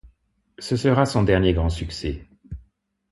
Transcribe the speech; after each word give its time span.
Ce 0.57 0.77
sera 0.77 1.05
son 1.05 1.21
dernier 1.21 1.53
grand 1.53 1.69
succès. 1.69 2.25